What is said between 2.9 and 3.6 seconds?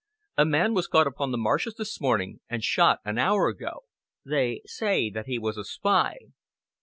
an hour